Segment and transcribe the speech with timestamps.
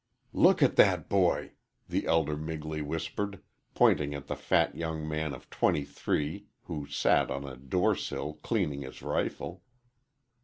[0.33, 1.51] "Look at that boy,"
[1.87, 3.39] the elder Migley whispered,
[3.75, 8.33] pointing at the fat young man of twenty three who sat on a door sill
[8.41, 9.61] cleaning his rifle.